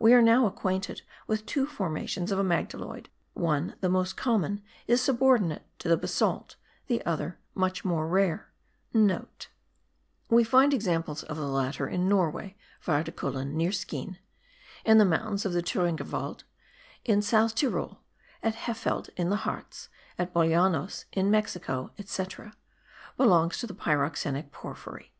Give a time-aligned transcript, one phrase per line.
[0.00, 5.64] We are now acquainted with two formations of amygdaloid; one, the most common, is subordinate
[5.78, 6.56] to the basalt:
[6.88, 8.92] the other, much more rare,* (*
[10.28, 14.18] We find examples of the latter in Norway (Vardekullen, near Skeen),
[14.84, 16.42] in the mountains of the Thuringerwald;
[17.04, 18.00] in South Tyrol;
[18.42, 19.88] at Hefeld in the Hartz,
[20.18, 22.54] at Bolanos in Mexico etc.)
[23.16, 25.12] belongs to the pyroxenic porphyry.